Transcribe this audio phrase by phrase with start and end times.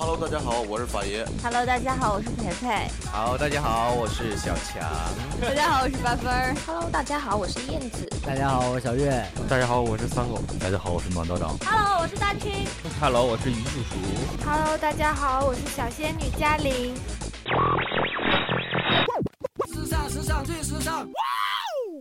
[0.00, 1.26] Hello，大家好，我是法爷。
[1.42, 2.88] Hello，大家好，我是培培。
[3.10, 4.80] 好，大家好，我是小强。
[5.42, 6.54] 大家好，我是八分儿。
[6.64, 8.08] Hello，大家好，我是燕子。
[8.24, 9.26] 大家好，我是小月。
[9.48, 10.38] 大家好，我是三狗。
[10.60, 11.48] 大家好，我是暖道长。
[11.66, 12.64] Hello，我是大青。
[13.00, 13.96] Hello，我是于叔叔。
[14.46, 16.94] Hello，大家好，我是小仙女嘉玲。
[19.66, 21.08] 时尚，时尚，最时尚！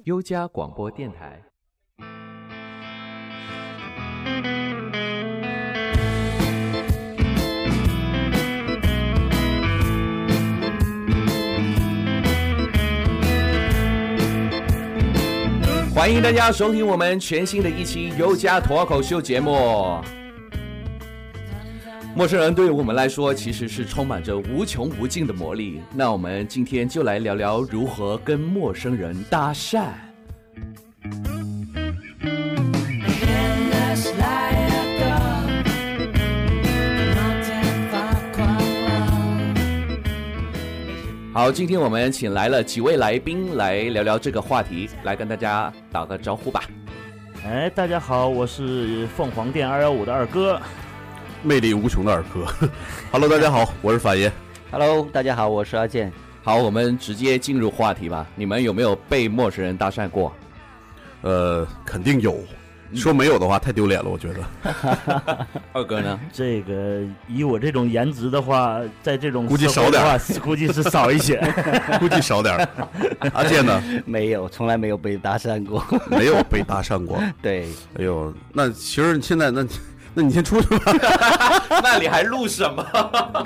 [0.06, 1.42] 优家广播电台。
[15.98, 20.00] 欢迎大家收听我们全新的一期优家脱口秀节目。
[22.16, 25.82] 陌生人对于我们来说其实是充满着无穷无尽的魔力。
[25.96, 30.07] 那我们今天就来聊聊如何跟陌生人搭讪。
[41.38, 46.64] 好，今天我们请来了几位来宾来聊聊这个话题，来跟大家打个招呼吧。
[47.46, 50.60] 哎，大家好，我是凤凰店二幺五的二哥，
[51.44, 52.48] 魅力无穷的二哥。
[53.14, 54.32] Hello，大家好，我是法爷。
[54.72, 56.12] Hello，大家好，我是阿健。
[56.44, 58.26] 好，我们直接进入话题吧。
[58.34, 60.34] 你们有没有被陌生人搭讪过？
[61.22, 62.36] 呃，肯定有。
[62.96, 65.46] 说没有的话太丢脸了，我觉得。
[65.74, 66.20] 二哥呢？
[66.32, 71.38] 这个以我这种颜值的话，在这种估计少点儿， 估计是少一些，
[72.00, 72.68] 估计少点儿。
[73.34, 73.82] 阿健呢？
[74.06, 75.84] 没有，从来没有被搭讪过。
[76.10, 77.22] 没有被搭讪过。
[77.42, 77.68] 对。
[77.98, 79.66] 哎呦，那其实现在那，
[80.14, 80.94] 那你先出去吧。
[81.84, 83.46] 那你还录什么？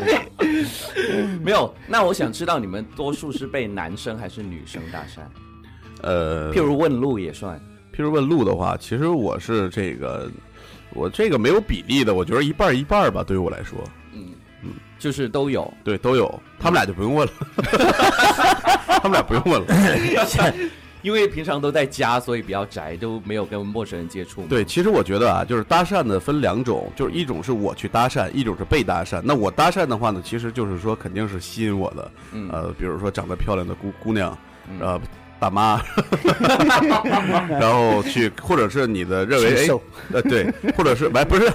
[1.42, 1.74] 没有。
[1.88, 5.22] 那我想知道你们多数是被男生还是女生搭讪？
[6.04, 7.60] 呃，譬如问路也算。
[8.02, 10.28] 譬如问路的话，其实我是这个，
[10.96, 13.78] 我这个没有比例的，我觉得一半一半吧，对于我来说，
[14.12, 14.30] 嗯
[14.64, 17.34] 嗯，就是都有，对，都有，他们俩就不用问了，
[19.04, 19.68] 他们俩不用问了，
[21.04, 24.42] 因为平常都在家，所以比较宅，都没有跟陌生人接触。
[24.50, 29.22] 对，其实我觉得啊，就是搭讪的分两种，就是一种是我去搭讪，一种是被搭讪。
[29.24, 34.36] 那我搭讪的话呢，其实就是说肯定是吸引我的，嗯、呃，比如说长得漂亮的姑姑娘，
[34.80, 35.00] 呃。
[35.42, 35.82] 大妈，
[37.50, 39.68] 然后去，或者是你的认为，哎，
[40.14, 40.46] 呃，对，
[40.78, 41.52] 或者是，哎，不是，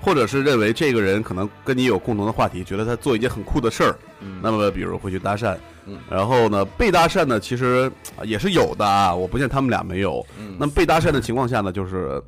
[0.00, 5.54] 或者是认为这个人可能跟你有共同的话题，觉得他做一件很酷的事儿，嗯、那么比如会去搭讪，
[5.88, 7.90] 嗯、然后呢，被搭讪呢，其实
[8.22, 10.24] 也是有的啊，我不见他们俩没有。
[10.38, 12.22] 嗯、那么被搭讪的情况下呢，就是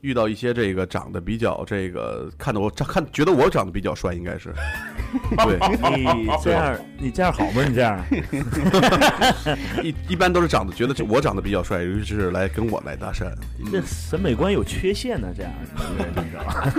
[0.00, 4.52] 遇到一些这个长得比较这个看的我长看觉得我长得比较帅，应该是。
[5.44, 5.58] 对，
[5.96, 7.62] 你这样你这样好吗？
[7.66, 8.04] 你这样，
[9.82, 13.26] 一一般都是长得觉得我长得比较帅，尤其是来跟我来搭讪。
[13.70, 15.52] 这审美观有缺陷呢，这样
[16.16, 16.74] 你知道吧？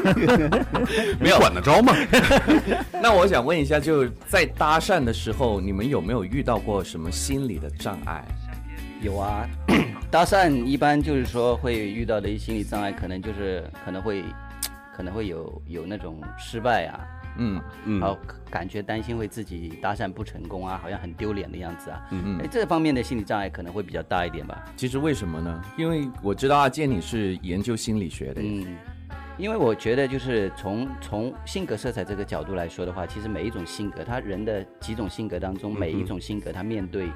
[1.19, 1.93] 没有管得着吗？
[3.01, 8.23] 那我想问一下，就在搭讪的时候，你们有没有遇到过什么心理的障碍？
[9.01, 9.47] 有啊，
[10.09, 14.23] 搭讪一般就是说会遇到的一心理障碍，可能就是可能会
[14.95, 16.99] 可能会有有那种失败啊。
[17.37, 18.17] 嗯嗯，然后
[18.49, 22.01] 感觉担心会自己搭讪不成功啊，好像很丢脸的样子啊。
[22.11, 24.63] 嗯嗯，哎，这方面的心理障碍可能会比较大一点吧。
[24.77, 25.61] 其实为什么呢？
[25.77, 28.41] 因为我知道阿健你是研究心理学的。
[28.41, 28.65] 嗯，
[29.37, 37.09] 因为我觉得就是从从性格色彩这个角度来说的话，其实每一种性格，他人的几种性格当中，每一种性格他面对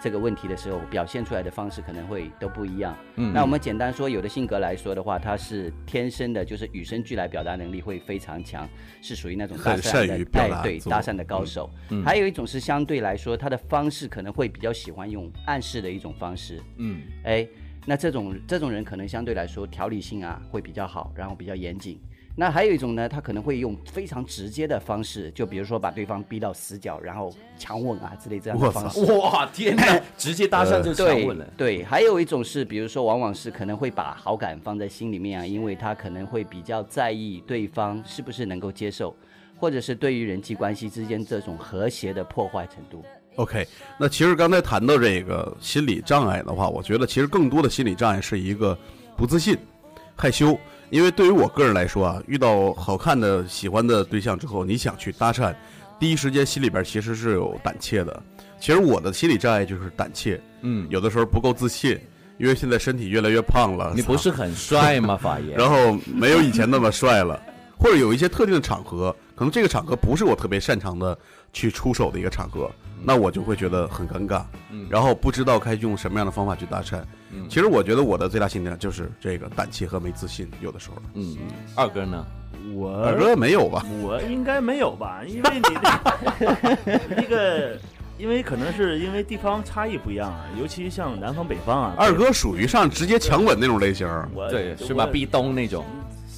[0.00, 2.96] 这个问题的时候，表现出来的方式可能会都不一样。
[3.16, 8.66] 嗯，那我们简单说，有的性格来说的话，他是天生的，就是与生俱来表达能力会非常强，
[9.02, 11.70] 是属于那种搭讪的，哎，对搭讪的高手。
[11.90, 16.60] 嗯，还有一种是相对来说，他的方式可能会比较喜欢用暗示的一种方式。
[16.78, 17.46] 嗯，哎，
[17.88, 21.98] 那这种这种人可能相对来说条理性啊会比较好，然后比较严谨。
[22.38, 29.00] 那还有一种呢，他可能会用非常直接的方式，就比如说把对方逼到死角，然后强吻啊之类这样的方式。
[29.14, 29.98] 哇，天哪！
[30.18, 31.76] 直接搭讪就强吻了、呃对。
[31.78, 39.16] 对，还有一种是，比如说，往往是可能会把好感放在心里面啊，因为他可能会比较在意对方是不是能够接受，
[39.56, 43.02] 或者是对于人际关系之间这种和谐的破坏程度。
[43.36, 43.66] OK，
[43.98, 48.76] 那其实刚才谈到这个心理障碍的话，我觉得其实更多的心理障碍是一个
[49.16, 49.56] 不自信、
[50.14, 50.58] 害羞。
[50.90, 55.54] 因为对于我个人来说啊，遇到好看的、喜欢的对象之后，你想去搭讪，
[55.98, 58.22] 第一时间心里边其实是有胆怯的。
[58.60, 61.98] 其实我的心理障碍就是胆怯，嗯，有的时候不够自信，
[62.38, 63.92] 因为现在身体越来越胖了。
[63.96, 65.54] 你不是很帅吗，法爷？
[65.58, 67.42] 然后没有以前那么帅了，
[67.76, 71.16] 或者有一些特定的场合，可能这个场合不是我特别擅长的
[71.52, 72.70] 去出手的一个场合，
[73.04, 74.42] 那我就会觉得很尴尬，
[74.72, 77.00] 嗯然后不知道该用什么样的方法去搭讪。
[77.30, 80.96] 嗯其实我觉得我的最大心理就是这个胆怯和没自信，有的时候。
[81.14, 81.36] 嗯，
[81.74, 82.24] 二哥呢？
[82.74, 83.84] 我二哥没有吧？
[84.02, 85.20] 我应该没有吧？
[85.28, 87.78] 因为你这 那个，
[88.16, 91.94] 因为可能是因为地方差异不一样啊，尤其像南方北方啊。
[91.98, 94.08] 二哥属于上直接强吻那种类型
[94.48, 95.04] 对，是吧？
[95.06, 95.84] 壁咚那种，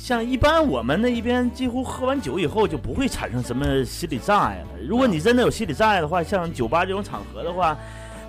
[0.09, 4.69] 像一般我们那一边几乎喝完酒以后就不会产生什么心理障碍了。
[4.89, 7.77] 如果你真的有心理障碍的话，像酒吧这种场合的话，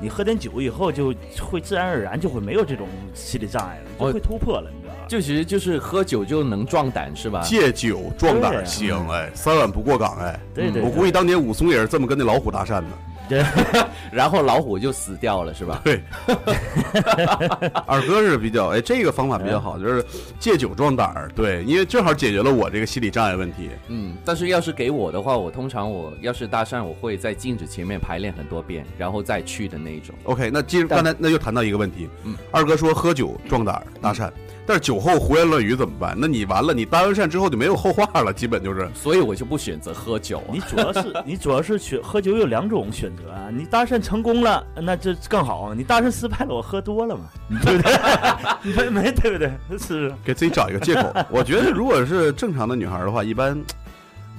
[0.02, 5.00] 你喝点酒以后就会自然而然就会没有这种心理障碍了，就哦会突破了，你知道吧？
[5.08, 7.40] 就其实就是喝酒就能壮胆，是吧？
[7.46, 12.88] 借酒壮胆行，哎，三碗不过岗，哎，对对，我估计当年武松也是这么跟那老虎搭讪的。
[13.30, 13.46] 对
[14.12, 15.82] 然后老虎就死掉了，是吧？
[15.84, 16.02] 对，
[17.86, 20.04] 二哥是比较哎，这个方法比较好，就是
[20.40, 21.30] 借酒壮胆儿。
[21.36, 23.70] 对，因为正好解决了我这个心理障碍问题。
[23.88, 30.16] 嗯，但是要是给我的话，我通常我要是搭讪，我会在镜子前面排练很多遍，然后再去的那一种。
[30.24, 34.30] OK，那既然刚才那就谈到一个问题，嗯二哥说喝酒壮胆儿搭讪，
[34.70, 36.16] 但是酒后胡言乱语怎么办？
[36.16, 38.88] 那你完了，你搭完讪之后就没有后话了，基本就是。
[38.94, 40.54] 所以我就不选择喝酒啊。
[40.54, 47.24] 你主要是你主要是选喝酒有两种选择啊，你搭讪成功了，那这更好；你搭讪失败了，我喝多了嘛，
[47.64, 48.90] 对不对？
[48.90, 49.52] 没没对不对？
[49.80, 51.12] 是给自己找一个借口。
[51.32, 53.60] 我觉得如果是正常的女孩的话，一般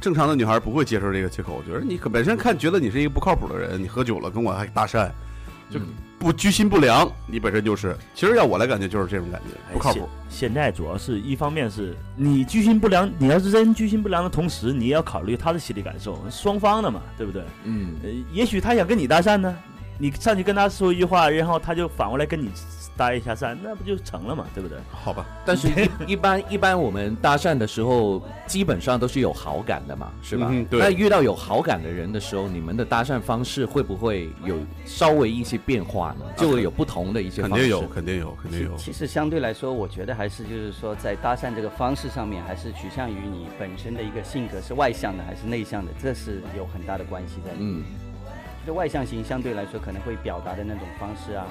[0.00, 1.58] 正常的女孩不会接受这个借口。
[1.58, 5.10] 我觉得你可本身看觉得你是一个不靠谱的人，你喝酒了跟我还搭讪，
[5.68, 5.86] 就嗯
[6.20, 7.96] 不居心不良，你本身就是。
[8.14, 10.06] 其实要我来感觉就是这种感觉，不靠谱。
[10.28, 17.42] 现现在主要是一方面是你居心不良，你要是真居心不良的同时，你也要考虑他的心理感受，双方的嘛，对不对？
[17.64, 19.56] 嗯，呃，也许他想跟你搭讪呢，
[19.96, 22.50] 你上去跟他说一句话，然后他就反过来跟你
[23.00, 24.76] 搭一下讪，那不就成了嘛，对不对？
[24.90, 30.48] 好吧，但是一一般一般我们搭讪的时候，基本上都是有好感的嘛，是吧？
[30.50, 36.26] 嗯对那遇到有好感的人的时候，你们的搭讪方式会不会有稍微一些变化呢？
[36.36, 37.56] 就会有不同的一些方式。
[37.56, 38.76] 肯定有，肯定有，肯定有。
[38.76, 47.80] 其实相对来说，我觉得还是就是说，在搭讪这个方式上面，还是取向于你本身的一个性格是外向的还是内向的，这是有很大的关系在里面。
[47.80, 47.84] 嗯，
[48.66, 51.46] 就外向型相对来说可能会表达的那种方式啊，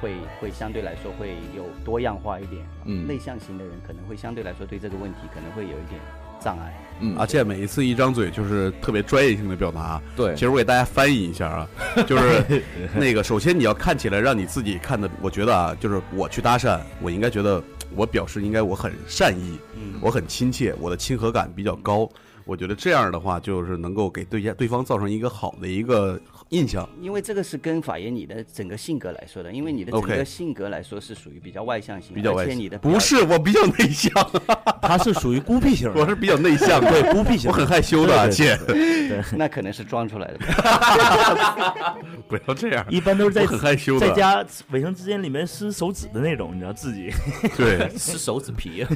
[0.00, 2.62] 会会相对来说会有多样化一点。
[2.84, 6.00] 嗯内向型的人可能会相对来说对这个问题可能会有一点
[6.40, 6.72] 障碍。
[7.00, 10.00] 嗯而且每一次一张嘴就是特别专业性的表达。
[10.16, 11.68] 对其，实我给大家翻译一下啊，
[12.06, 12.62] 就是
[12.94, 17.62] 那个，首先你要看起来让你自己看的，我觉得啊，就是我去搭讪，我应该觉得
[17.94, 22.08] 我表示应该我很善意，嗯我很亲切，我的亲和感比较高。
[22.46, 26.18] 我觉得这样的话，就是能够给对家对方造成一个好的一个
[26.50, 26.88] 印象。
[27.00, 34.12] 因为这个是跟法爷你的整个性格来说的，因为你的整个性格来说是属于比较外向型，比较外向而且你的不是，我比较内向，
[34.80, 40.38] 他是属于孤僻型，我是比较内向，对孤僻型，我很害羞的，阿对， 那可能是装出来的。
[42.28, 47.10] 不要这样，一般都是在我很害羞的，在家卫生间里面撕手指的那种，你知道自己。
[47.56, 48.86] 对，撕手指皮。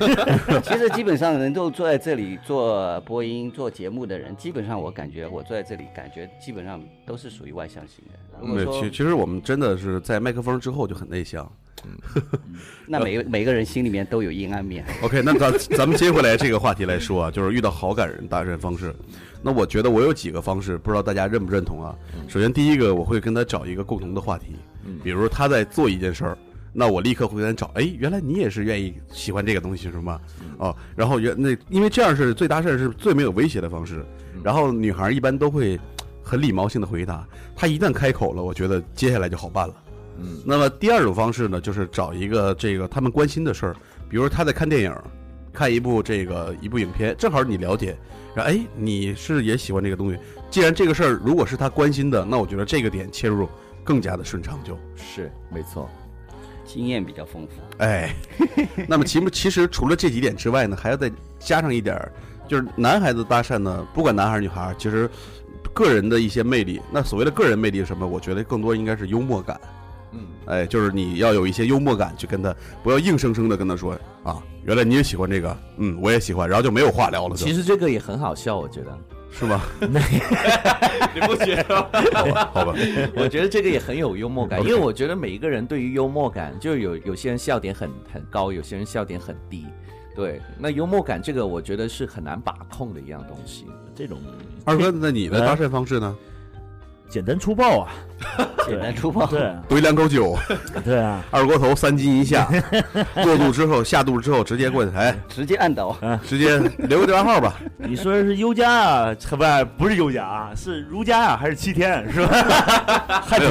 [0.64, 8.19] 其实基本上能够坐在这里做播音、做节目的人，基本上我感觉我坐在这里，感觉基本上都是属于外向型的。
[8.40, 11.48] 如果对，其其实我们真的是在麦克风之后就很内向。
[12.87, 14.84] 那每个每个人心里面都有阴暗面。
[15.00, 18.94] OK，那咱咱们接回来这个话题来说啊，就是遇到好感人搭讪方式。
[19.40, 21.96] 那我觉得我有几个方式，不知道大家认不认同啊？
[22.28, 24.56] 首先第一个，我会跟他找一个共同的话题，
[25.02, 26.38] 比如他在做一件事儿，
[26.72, 30.20] 那我立刻会跟他找，哎，原来你也是愿意喜欢这个东西是吗？
[30.58, 34.05] 哦，然后原那因为这样是最搭讪是最没有威胁的方式，
[34.43, 35.78] 然后女孩一般都会
[36.23, 39.75] 很礼貌性的回答，她一旦开口了，我觉得接下来就好办了。
[40.18, 43.76] 嗯，那么第二种方式呢，就是找一个这个他们关心的事儿，
[44.09, 44.95] 比如他在看电影，
[45.52, 47.97] 看一部这个一部影片，正好你了解，
[48.35, 50.18] 然后哎，你是也喜欢这个东西。
[50.50, 53.49] 既然这个事儿如果是他关心的，那我觉得这个点切入
[53.83, 54.76] 更加的顺畅就。
[54.97, 55.88] 是没错。
[56.73, 57.53] 经验比较丰富。
[57.79, 58.15] 哎，
[58.87, 62.12] 那么其其实除了这几点之外呢，还要再加上一点儿，
[62.47, 65.11] 就是男孩子搭讪呢，不管男孩儿女孩儿，其实
[65.73, 66.81] 个人的一些魅力。
[66.93, 68.07] 那所谓的个人魅力是什么？
[68.07, 69.61] 我觉得更多应该是幽默感。
[70.12, 78.99] 嗯，哎，就是你要有一些幽默感去跟他，不要硬生生的跟他说啊，原来你也喜欢这个，嗯，我也喜欢，然后就没有话聊了，其实这个也很好笑，我觉得。
[79.30, 79.62] 是吗？
[81.14, 81.88] 你不觉得吗？
[82.12, 82.75] 好吧，好吧，
[83.16, 89.66] 我觉得这个也很有幽默感，因为我觉得每一个人对于幽默感，就有有些人笑点很很高，有些人笑点很低。
[90.14, 93.66] 对，那幽默感这个，我觉得是很难把控的一样东西。
[93.94, 94.18] 这种
[94.64, 96.16] 二哥，那你的搭讪方式呢？
[97.11, 97.90] 简单粗暴啊，
[98.67, 99.26] 简单粗暴。
[99.26, 100.38] 对啊怼两口酒，
[100.85, 102.49] 对啊， 二锅头三斤一下，
[103.14, 105.97] 过肚之后下肚之后直接过去，哎，直接按倒。
[106.25, 107.55] 直接留个电话号吧。
[107.76, 113.23] 你说是优家啊，不不是优家啊，是如家啊，还是七天是吧？
[113.26, 113.50] 汉庭，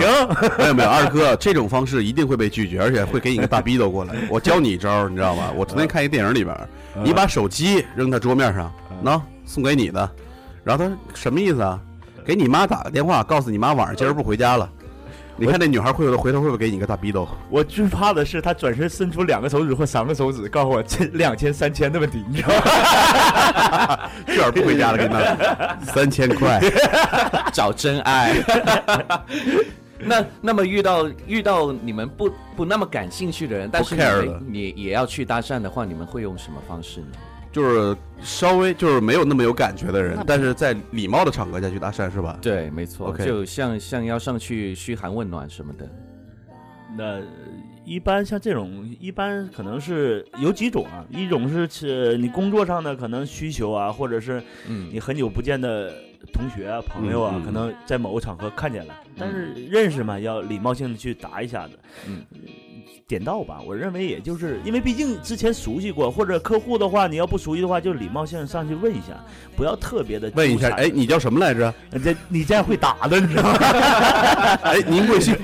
[0.58, 4.16] 没有没有，二哥这种方式一定会被拒绝，而且会给你个大逼斗过来。
[4.30, 5.52] 我教你一招，你知道吗？
[5.56, 6.56] 我昨天看一电影里边，
[7.04, 8.72] 你把手机扔他桌面上，
[9.04, 10.10] 喏，送给你的。
[10.64, 11.80] 然后他说什么意思啊？
[12.30, 14.70] 给你妈打个电话，告诉你妈晚上今儿不回家了。
[15.36, 17.28] 你看那女孩会不会回头会不会给你一个大逼斗？
[17.50, 24.10] 我最怕的是她转身伸出两个手指或三个手指，告诉我这两千三千的问题，你知道吗？
[24.28, 25.20] 这晚上不回家了，给你妈
[25.84, 26.62] 三千块。
[27.52, 28.36] 找真爱。
[29.98, 33.96] 那那么遇到遇到你们不不那么感兴趣的人，但是
[34.48, 37.08] 你也也要去搭讪的话，你们会用什么方式呢？
[37.52, 42.38] 就是稍微就是没有那么有感觉的人，但是在礼貌的场合下去搭讪是吧？
[42.42, 45.90] 对，没错 OK 就像像要上去嘘寒问暖什么的。
[46.98, 47.22] 那
[47.86, 55.94] 一般像这种，一般可能是有几种啊，一种是是你工作上的可能需求啊，或者是嗯你很久不见的
[56.34, 62.24] 同学啊、朋友啊，嗯嗯可能在某个场合看见了，但是认识嘛，要礼貌性的去答一下子，嗯，
[63.08, 63.60] 点到吧。
[63.66, 69.20] 我认为也就是因为毕竟之前熟悉过，或者客户的话，你要不熟悉的话，就礼貌性上去问一下，
[69.56, 71.74] 不要特别的问一下，哎，你叫什么来着？
[72.04, 73.58] 这你这样会打的，你知道吗？
[74.64, 75.36] 哎，您贵姓？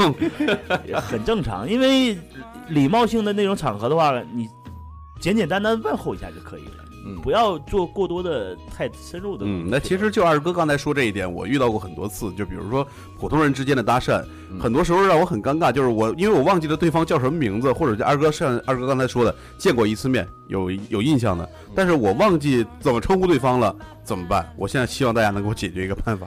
[0.96, 2.18] 很正常，因为
[2.70, 4.48] 礼貌性的那种场合的话，你
[5.20, 6.75] 简简单单问候一下就可以了，
[7.06, 9.46] 嗯不要做过多的太深入的。
[9.48, 12.32] 嗯，那其实就二哥刚才说这一点，我遇到过很多次。
[12.34, 12.86] 就比如说
[13.20, 24.52] 普通人之间的搭讪，嗯很多时候让我很尴尬，就是我因为我忘记了对方叫什么名字，或者就二哥像二哥刚才说的，见过一次面，有有印象的，但是我忘记怎么称呼对方了，怎么办？
[24.58, 26.26] 我现在希望大家能给我解决一个办法。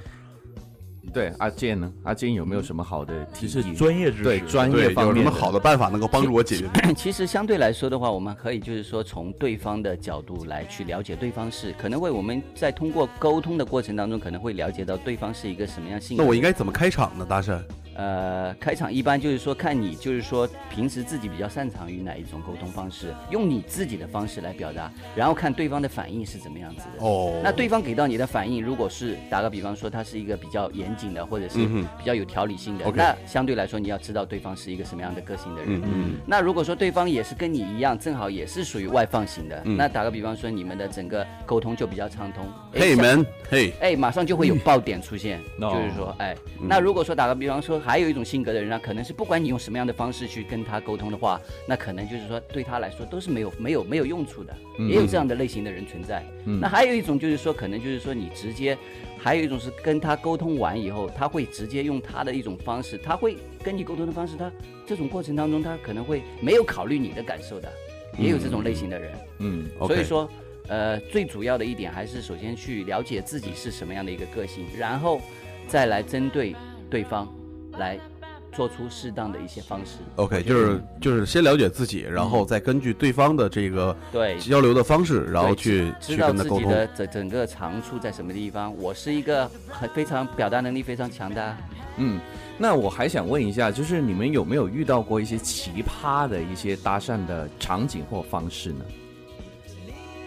[1.13, 1.93] 对，阿健呢？
[2.05, 3.63] 阿健有没有什么好的提示？
[3.75, 6.95] 专业知识，对专业，方面有什么好的办法能够帮助我解决？
[6.95, 16.23] 其实相对来说的话，我们可以就是说从对方的角度来去了解对方是，可能会我们在通过沟通的过程当中，可能会了解到对方是一个什么样性格。
[16.23, 17.27] 那我应该怎么开场呢？
[17.29, 17.61] 搭讪？
[17.99, 27.05] 呃，开场一般就是说看你就是说平时自己比较擅长于哪一种沟通方式，用你自己的方式来表达，然后看对方的反应是怎么样子的。
[27.05, 35.81] 哦，那对方给到你的反应，如果是打个比方说，他是一个比较严谨的，或者是比较有条理性的那相对来说你要知道对方是一个什么样的个性的人。
[35.81, 36.15] 嗯嗯。
[36.25, 39.77] 那如果说对方也是跟你一样，正好也是属于外放型的，嗯。
[39.77, 42.47] 那打个比方说，你们的整个沟通就比较畅通。
[42.75, 46.69] 哎嘿门嘿，哎，马上就会有爆点出现， 哦就是说，哎，嗯。
[46.69, 56.23] 那如果说打个比方说，还有一种性格的人呢，可能是不管你用什么样的方式去跟他沟通的话，那可能就是说对他来说都是没有没有没有用处的，嗯也有这样的类型的人存在。
[56.45, 58.77] 嗯那还有一种就是说，可能就是说你直接，
[59.17, 64.53] 还有一种是跟他沟通完以后，他会直接用他的一种方式，他会跟你沟通的方式，他
[64.87, 67.73] 这种过程当中，他可能会没有考虑你的感受的，
[68.19, 69.13] 也有这种类型的人。
[69.39, 70.31] 嗯所以说，
[70.67, 75.23] 呃，最主要的一点还是首先去了解自己是什么样的一个个性，然后
[75.67, 76.55] 再来针对
[76.91, 77.27] 对方
[77.79, 77.99] 来
[78.53, 79.99] 做出适当的一些方式。
[80.17, 86.69] OK，就是就是先了解自己，然后再根据对方的这个对，交流的方式，然后去去知道自跟他沟通。
[86.69, 88.77] 己的整整个长处在什么地方。
[88.77, 91.59] 我是一个很非常表达能力非常强的啊，
[91.97, 92.21] 嗯，
[92.59, 98.85] 那我还想问一下，就是你们有没有遇到过一些奇葩的一些搭讪的场景或方式呢？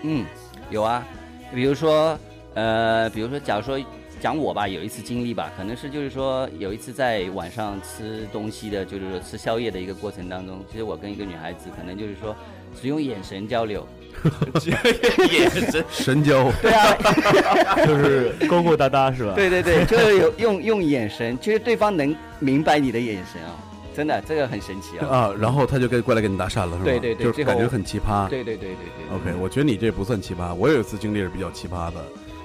[0.03, 0.25] 嗯，
[0.69, 1.05] 有啊，
[1.53, 2.17] 比如说，
[2.53, 3.77] 呃，比如说，假如说
[4.21, 12.35] 讲我吧，有一次经历吧，可能是就是说有一次在晚上吃东西的，就是说吃宵夜的一个过程当中，其实我跟一个女孩子可能就是说
[12.79, 13.85] 只用眼神交流，
[15.31, 16.95] 眼神， 神交，对啊，
[17.83, 19.33] 就是勾勾搭搭是吧？
[19.35, 23.57] 对对对，就是有用用眼神，就是对方能明白你的眼神啊、
[23.95, 25.07] 真的这个很神奇啊。
[25.07, 26.85] 啊，然后他就跟过来跟你搭讪了，是吧？
[26.85, 28.29] 对对对就感觉很奇葩。
[28.29, 29.17] 对对对对对。
[29.17, 31.99] OK，我觉得你这不算奇葩，我有一次经历是比较奇葩的，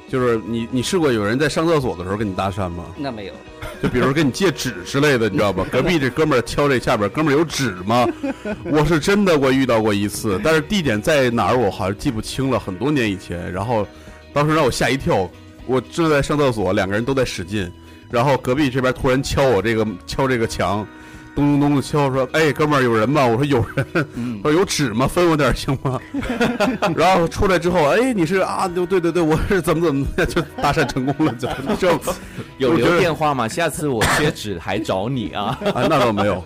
[0.09, 2.85] 就是你你试过有人在上厕所的时候跟你搭讪吗？
[2.97, 3.33] 那没有，
[3.83, 5.67] 就比如跟你借纸之类的，你知道吧？
[5.71, 8.07] 隔壁这哥们儿敲这下边，哥们儿有纸吗？
[8.65, 13.53] 我是真的我遇到过一次，但是地点在哪儿我好像记不清了，很多年以前。
[13.53, 13.87] 然后
[14.33, 15.29] 当时让我吓一跳，
[15.67, 17.71] 我正在上厕所，两个人都在使劲，
[18.09, 20.87] 然后隔壁这边突然敲我这个敲这个墙。
[21.37, 23.87] 咚咚咚的敲，说：“哎，哥们儿，有人吗？”我说：“有人。
[24.15, 25.07] 嗯说：“有纸吗？
[25.07, 26.01] 分我点儿行吗？”
[26.97, 28.67] 然后出来之后，哎，你是啊？
[28.67, 32.01] 对对对对，我是怎么怎么的就搭讪成功了，就 就
[32.59, 33.47] 有留电话吗？
[33.47, 35.59] 下次我缺纸还找你啊！
[35.75, 36.43] 啊，那倒没有，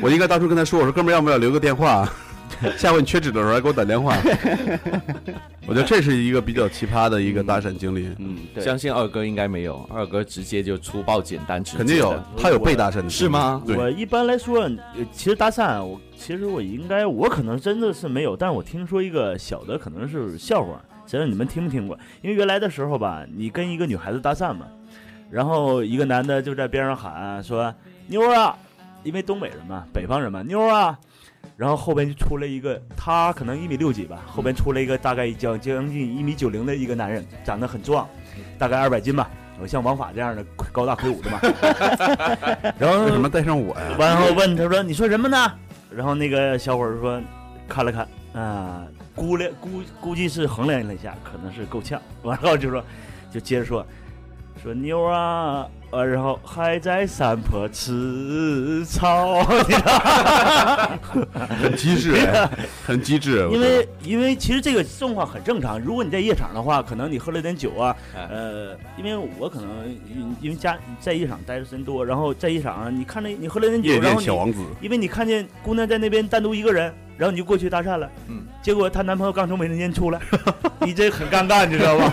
[0.00, 2.08] 我应该当初跟他说，我说哥们儿，要不要留个电话？
[2.76, 4.16] 下回你缺纸的时候来给我打电话。
[5.66, 13.12] 我觉得这是一个比较奇葩的一个搭讪经历，嗯，对，相信二哥应该没有，二哥直接就粗暴简单直接的肯定有，他有被搭讪的经历。
[13.12, 13.62] 是吗？
[13.66, 14.72] 对，我一般来说，呃
[15.12, 21.96] 其实搭讪，我其实我应该，我可能真的是没有，但是我听说一个小的，可能是笑话，知道你们听没听过？
[22.22, 24.66] 因为原来的时候吧，你跟一个女孩子搭讪嘛，
[25.30, 27.72] 然后一个男的就在边上喊说
[28.08, 28.56] ：“妞儿啊，
[29.04, 30.98] 因为东北人嘛，北方人嘛，妞儿啊，
[31.56, 38.08] 然后后边就出来一个，他可能一米六几吧，后边出来一个大概将将近一米九零的一个男人，长得很壮，
[38.58, 39.28] 大概二百斤吧，
[39.60, 40.42] 我像王法这样的
[40.72, 41.38] 高大魁梧的嘛。
[42.80, 43.96] 然后为什么带上我呀？
[43.98, 45.52] 然后问他说：“你说什么呢？”
[45.94, 47.20] 然后那个小伙儿说
[47.68, 52.82] ：“看了看，啊、估量估估计是衡量了一下，可能是够呛。”完后就说，
[53.30, 53.84] 就接着说，
[54.62, 59.42] 说妞啊，呃，然后还在山坡吃草，
[61.60, 62.48] 很机智 哎，
[62.86, 63.48] 很机智。
[63.50, 65.80] 因为因为其实这个状况很正常。
[65.80, 69.68] 如果你在夜场的话，可能你喝了点酒啊，哎呃，因为我可能
[70.08, 80.20] 因因为家在夜场待的时间多，然后在夜场啊，你看着你喝了点酒，夜然后小王子，因为你看见姑娘在那边单独一个人，然后你就过去搭讪了，嗯，结果她男朋友刚从卫生间出来，
[80.80, 82.12] 你这很尴尬，你知道吧？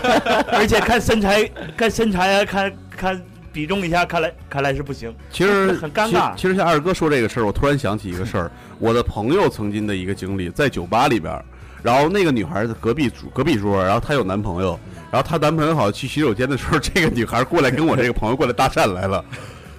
[0.50, 3.22] 而且看身材，看身材啊，看看
[3.58, 5.12] 比重一下，看来看来是不行。
[5.32, 8.48] 其实很尴尬其实其实像二哥说这个事儿，我突然想起一个事儿，
[8.78, 11.44] 我的朋友曾经的一个经历，在酒吧里边儿，
[11.82, 14.78] 然后那个女孩在隔壁桌隔壁桌，然后她有男朋友，
[15.10, 19.24] 然后她男朋友好像去洗手间的时候，这个女孩过来跟我这个朋友过来搭讪来了。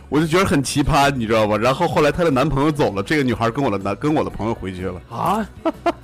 [0.09, 1.55] 我就觉得很奇葩，你知道吧？
[1.55, 5.00] 然后后来她的男朋友走了，这个女孩跟我的男跟我的朋友回去了。
[5.07, 5.48] 啊，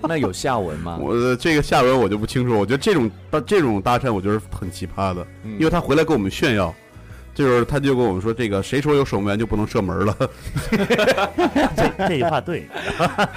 [0.02, 0.98] 那有下文吗？
[1.02, 2.58] 我这个下文我就不清楚。
[2.58, 6.72] 我觉得这种搭这种搭讪，我觉得很奇葩的，嗯因为她回来跟我们炫耀，
[7.36, 10.18] 就是他就跟我们说，这个谁说有守门员就不能射门了。
[11.76, 12.66] 这这句话对，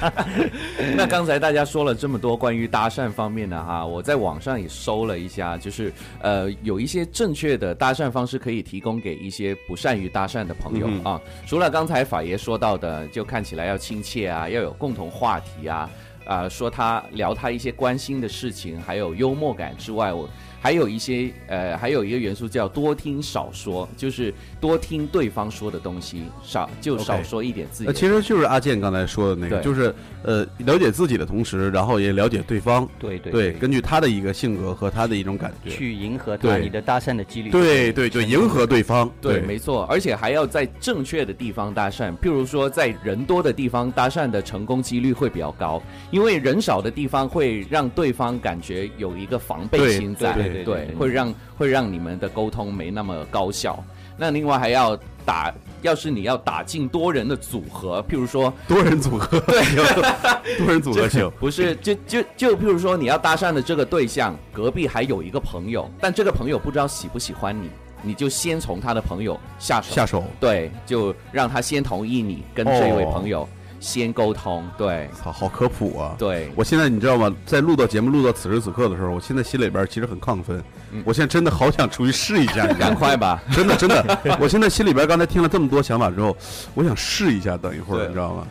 [0.97, 11.21] 那刚才大家说了这么多关于搭讪方面的哈，我在网上也搜了一下，就是呃有一些正确的搭讪方式可以提供给一些不善于搭讪的朋友、嗯啊。
[11.45, 15.90] 除了刚才法爷说到的，就看起来要亲切啊，要有共同话题啊，
[16.25, 20.28] 啊、说他聊他一些关心的事情，还有幽默感之外，我
[20.60, 36.58] 还有一些呃还有一个元素叫多听少说，就是多听对方说的东西，少就少说一点自己呃，其实就是阿健刚才说的那个，就是呃了解自己的同时，然后也了解对方，对对对，根据他的一个性格和他的一种感觉，去迎合他，对。
[36.60, 37.50] 你的搭讪的几率。
[37.50, 53.82] 对对对，迎合对方，对，没错，而且还要在正确的地方搭讪，譬如说在人多的地方搭讪的成功几率会比较高，因为人少的地方会让对方感觉有一个防备心在，对对对会让会让你们的沟通没那么高效。
[54.21, 59.63] 那另外还要打，要是你要打进多人的组合，譬如说多人组合，对，
[60.58, 67.71] 多人组合行， 不是，就就就譬如说你要搭讪的这个对象，隔壁还有一个朋友，但这个朋友不知道喜不喜欢你，
[68.02, 73.49] 你就先从他的朋友下手，下手，对，就让他先同意你跟这位哦朋友
[73.80, 76.14] 先沟通，对操，好科普啊！
[76.19, 77.34] 对，我现在你知道吗？
[77.47, 80.62] 在录到节目录到此时此刻的时候，我现在心里边其实很亢奋，
[80.93, 82.97] 嗯我现在真的好想出去试一下，你 赶吗？
[82.99, 86.36] 快吧，真的真的，我现在心里边刚才听了这么多想法之后，
[86.75, 88.47] 我想试一下，等一会儿，你知道吗？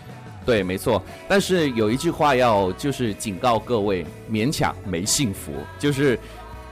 [0.45, 1.01] 对，没错。
[1.27, 6.17] 但是有一句话要就是警告各位，勉强没幸福，就是。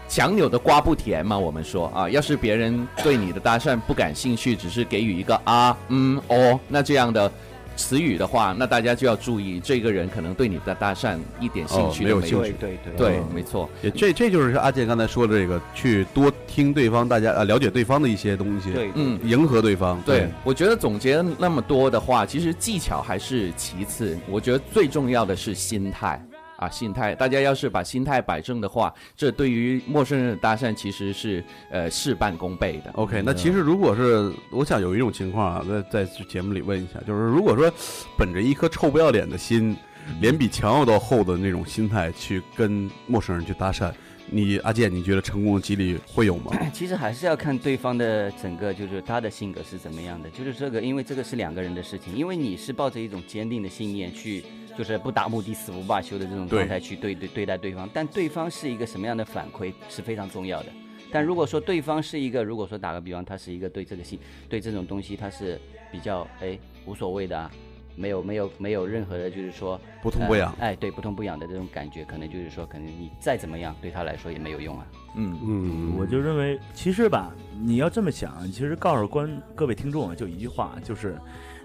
[0.07, 7.29] 强扭的瓜不甜嘛，我们说啊，要是别人对你的搭讪不感兴趣，只是给予一个啊、嗯、哦，那这样的
[7.75, 12.43] 词语的话，那大家就要注意，这个人可能对你的搭讪一点兴趣哦没有都没有。
[12.43, 12.57] 兴趣。
[12.59, 13.19] 对对对。
[13.33, 13.69] 没错。
[13.81, 26.23] 也这这就是阿健刚才说的这个，去多听对方，大家呃了解对方的一些东西，对，嗯，迎合对方，对，我觉得总结那么多的话，其实技巧还是其次，我觉得最重要的是心态
[26.57, 27.13] 啊，心态。
[27.15, 32.91] 大家要是把心态摆正的话，这对于陌生人的搭讪其实是呃事半功倍的。
[32.93, 37.71] OK，那其实如果是，我想有一种情况啊，在在节目里问一下，就是如果说
[38.17, 39.75] 本着一颗臭不要脸的心，
[40.21, 43.91] 脸比墙要都厚的那种心态去跟陌生人去搭讪，
[44.29, 46.51] 你阿健，你觉得成功的几率会有吗？
[46.71, 50.29] 其实还是要看对方的整个，就是他的性格是怎么样的。
[50.29, 54.43] 就是这个，因为这个是两个人的事情，因为你是抱着一种坚定的信念去，
[54.77, 60.67] 就是不达目的死不罢休的这种状态去对对对待对方，但对方是一个什么样的反馈是非常重要的。
[61.11, 65.59] 但如果说对方是一个，如果说打个比方，他是一个对这个性对这种东西他是
[65.91, 67.49] 比较哎无所谓的啊，
[67.95, 74.85] 没有没有没有任何的，就是说不痛不痒呃哎，对，不痛不痒的这种感觉，可能就是说，可能你再怎么样，对他来说也没有用啊。
[75.15, 81.17] 嗯嗯，我就认为，其实吧，你要这么想，其实告诉观各位听众啊，就一句话，就是，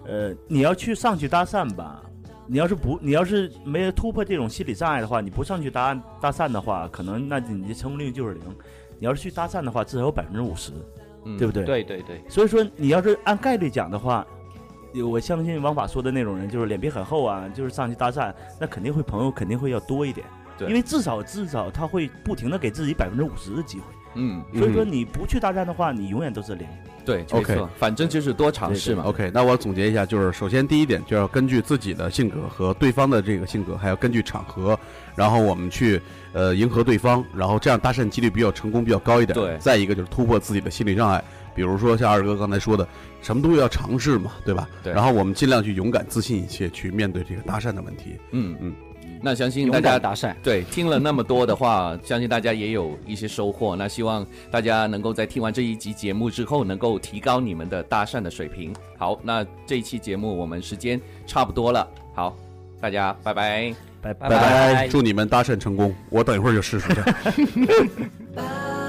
[0.07, 2.05] 呃，你要去上去搭讪吧，
[2.53, 8.43] 你要是不，你要是没有突破这种心理障碍的话，你不上去搭搭讪的话，可能那你的成功率就是零。
[8.99, 10.73] 你要是去搭讪的话，至少有百分之五十，
[11.25, 11.65] 嗯对不对？。
[11.65, 14.27] 对对对，所以说，你要是按概率讲的话，
[15.09, 20.27] 我相信王法说的那种人，就是脸皮很厚啊，就是上去搭讪，那肯定会朋友肯定会要多一点。
[20.63, 23.85] 因为至少至少他会不停的给自己百分之五十的机会。
[24.15, 26.67] 嗯，所以说你不去搭讪的话，你永远都是零。
[27.03, 29.05] 对，OK，反正就是多尝试嘛。
[29.05, 34.79] OK，那我总结一下，就是首先第一点就要根据自己的性格和对方的这个性格，还要根据场合，
[35.17, 36.01] 然后我们去
[36.33, 39.35] 呃迎合对方，然后这样搭讪几率比较成功比较高一点。
[39.35, 42.87] 对再一个就是突破自己的心理障碍，比如说像二哥刚才说的，
[43.23, 44.69] 什么东西要尝试嘛，对吧？
[44.83, 48.21] 对然后我们尽量去勇敢、自信一些，去面对这个搭讪的问题。
[48.33, 48.75] 嗯嗯
[49.23, 50.35] 那相信大家搭讪。
[50.43, 53.77] 对，听了那么多的话，相信大家也有一些收获。
[53.77, 58.75] 那希望大家能够在听完这一集节目之后，能够提高你们的搭讪的水平。
[58.99, 62.37] 好，那这一期节目我们时间差不多了，好，
[62.81, 63.75] 大家拜拜。
[64.03, 64.39] 拜拜拜
[64.75, 66.89] 拜祝你们搭讪成功，我等一会儿就试试.